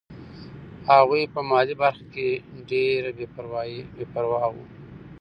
[0.91, 2.27] هغوی په مالي برخه کې
[2.71, 3.01] ډېر
[3.95, 4.63] بې پروا وو.